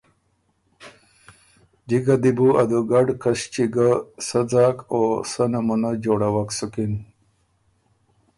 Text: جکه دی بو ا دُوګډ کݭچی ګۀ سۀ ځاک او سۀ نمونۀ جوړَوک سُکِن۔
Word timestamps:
جکه 1.87 2.15
دی 2.21 2.31
بو 2.37 2.47
ا 2.61 2.63
دُوګډ 2.69 3.07
کݭچی 3.21 3.65
ګۀ 3.73 3.89
سۀ 4.27 4.41
ځاک 4.51 4.77
او 4.93 5.01
سۀ 5.31 5.43
نمونۀ 5.51 5.91
جوړَوک 6.03 6.49
سُکِن۔ 6.57 6.93